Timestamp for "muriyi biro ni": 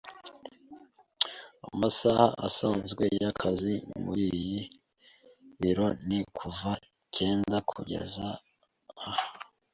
4.03-6.19